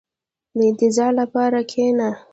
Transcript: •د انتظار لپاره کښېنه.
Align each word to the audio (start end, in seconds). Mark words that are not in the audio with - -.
•د 0.55 0.57
انتظار 0.69 1.11
لپاره 1.21 1.59
کښېنه. 1.69 2.09